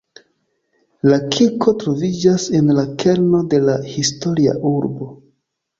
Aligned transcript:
La 1.11 1.19
kirko 1.35 1.75
troviĝas 1.85 2.49
en 2.61 2.75
la 2.79 2.89
kerno 3.05 3.45
de 3.53 3.65
la 3.71 3.79
historia 3.95 4.61
urbo. 4.77 5.17